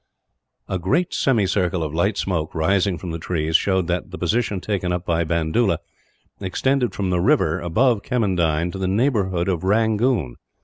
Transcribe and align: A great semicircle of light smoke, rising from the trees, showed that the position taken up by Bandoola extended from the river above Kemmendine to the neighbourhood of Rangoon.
A 0.67 0.79
great 0.79 1.13
semicircle 1.13 1.83
of 1.83 1.93
light 1.93 2.17
smoke, 2.17 2.55
rising 2.55 2.97
from 2.97 3.11
the 3.11 3.19
trees, 3.19 3.55
showed 3.55 3.85
that 3.85 4.09
the 4.09 4.17
position 4.17 4.59
taken 4.59 4.91
up 4.91 5.05
by 5.05 5.23
Bandoola 5.23 5.77
extended 6.39 6.95
from 6.95 7.11
the 7.11 7.21
river 7.21 7.59
above 7.59 8.01
Kemmendine 8.01 8.71
to 8.71 8.79
the 8.79 8.87
neighbourhood 8.87 9.47
of 9.47 9.63
Rangoon. 9.63 10.37